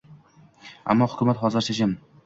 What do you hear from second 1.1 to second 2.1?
hukumat hozircha jim